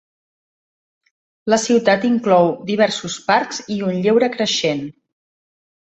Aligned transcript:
La 1.55 1.59
ciutat 1.65 2.09
inclou 2.11 2.51
diversos 2.73 3.21
parcs 3.31 3.63
i 3.79 3.81
un 3.93 4.05
lleure 4.07 4.35
creixent. 4.39 4.87